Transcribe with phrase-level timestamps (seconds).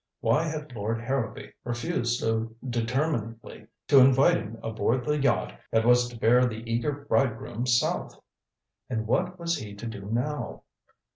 [0.19, 6.09] Why had Lord Harrowby refused so determinedly to invite him aboard the yacht that was
[6.09, 8.19] to bear the eager bridegroom south?
[8.89, 10.63] And what was he to do now?